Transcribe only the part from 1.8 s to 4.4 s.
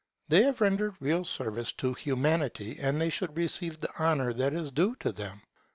Humanity, and they should receive the honour